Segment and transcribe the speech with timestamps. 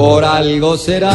[0.00, 1.10] por algo será.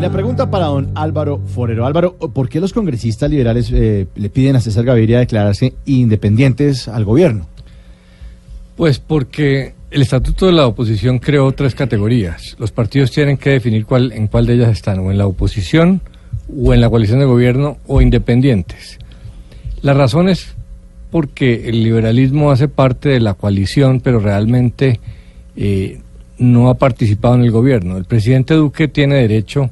[0.00, 1.86] La pregunta para don Álvaro Forero.
[1.86, 7.04] Álvaro, ¿por qué los congresistas liberales eh, le piden a César Gaviria declararse independientes al
[7.04, 7.46] gobierno?
[8.74, 12.56] Pues porque el estatuto de la oposición creó tres categorías.
[12.58, 16.00] Los partidos tienen que definir cuál, en cuál de ellas están, o en la oposición,
[16.52, 18.98] o en la coalición de gobierno, o independientes.
[19.82, 20.56] La razón es
[21.12, 24.98] porque el liberalismo hace parte de la coalición, pero realmente
[25.54, 26.00] eh,
[26.42, 27.96] no ha participado en el gobierno.
[27.96, 29.70] El presidente Duque tiene derecho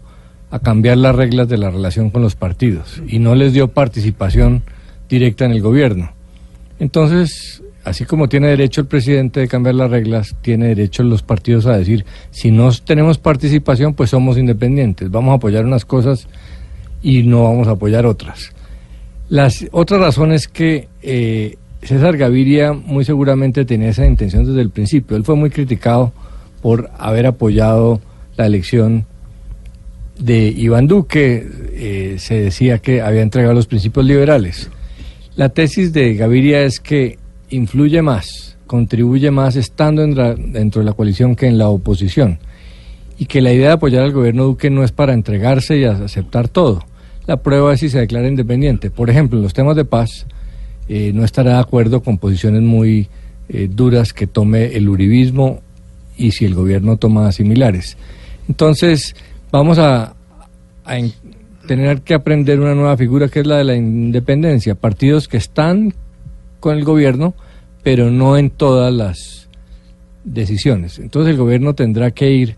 [0.50, 4.62] a cambiar las reglas de la relación con los partidos y no les dio participación
[5.08, 6.12] directa en el gobierno.
[6.78, 11.66] Entonces, así como tiene derecho el presidente de cambiar las reglas, tiene derecho los partidos
[11.66, 16.26] a decir, si no tenemos participación, pues somos independientes, vamos a apoyar unas cosas
[17.02, 18.52] y no vamos a apoyar otras.
[19.28, 24.70] Las otra razón es que eh, César Gaviria muy seguramente tenía esa intención desde el
[24.70, 25.16] principio.
[25.16, 26.12] Él fue muy criticado
[26.62, 28.00] por haber apoyado
[28.36, 29.06] la elección
[30.18, 31.46] de Iván Duque.
[31.72, 34.70] Eh, se decía que había entregado los principios liberales.
[35.36, 37.18] La tesis de Gaviria es que
[37.50, 42.38] influye más, contribuye más estando dentro de la coalición que en la oposición.
[43.18, 46.48] Y que la idea de apoyar al gobierno Duque no es para entregarse y aceptar
[46.48, 46.84] todo.
[47.26, 48.90] La prueba es si se declara independiente.
[48.90, 50.26] Por ejemplo, en los temas de paz,
[50.88, 53.08] eh, no estará de acuerdo con posiciones muy
[53.48, 55.60] eh, duras que tome el uribismo
[56.26, 57.96] y si el gobierno toma similares.
[58.48, 59.14] Entonces,
[59.50, 60.14] vamos a,
[60.84, 61.12] a en-
[61.66, 64.74] tener que aprender una nueva figura que es la de la independencia.
[64.74, 65.94] Partidos que están
[66.58, 67.34] con el gobierno,
[67.82, 69.48] pero no en todas las
[70.24, 70.98] decisiones.
[70.98, 72.56] Entonces el gobierno tendrá que ir,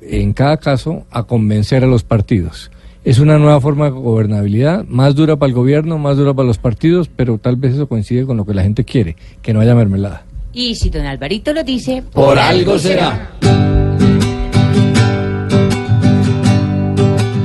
[0.00, 2.70] en cada caso, a convencer a los partidos.
[3.04, 6.58] Es una nueva forma de gobernabilidad, más dura para el gobierno, más dura para los
[6.58, 9.74] partidos, pero tal vez eso coincide con lo que la gente quiere, que no haya
[9.74, 10.24] mermelada.
[10.52, 13.32] Y si don Alvarito lo dice, Por algo será.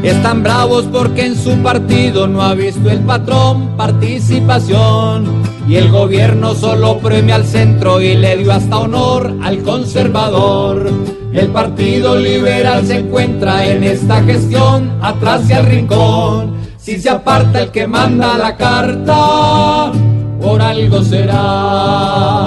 [0.03, 5.43] Están bravos porque en su partido no ha visto el patrón participación.
[5.67, 10.91] Y el gobierno solo premia al centro y le dio hasta honor al conservador.
[11.31, 16.53] El partido liberal se encuentra en esta gestión atrás y al rincón.
[16.77, 19.91] Si se aparta el que manda la carta,
[20.41, 22.42] por algo será,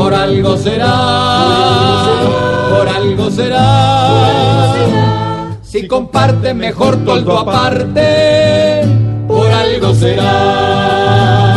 [0.00, 0.94] por algo será,
[2.70, 4.78] por algo será.
[5.62, 8.82] Si comparte mejor toldo aparte,
[9.28, 11.49] por algo será.